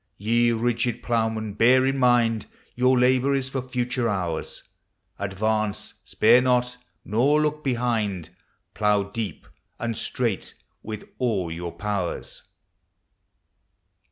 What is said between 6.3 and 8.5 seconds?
not! nor look behind!